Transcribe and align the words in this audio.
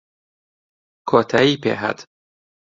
کۆتایی 1.09 1.55
پێ 1.61 1.73
هات 1.81 1.99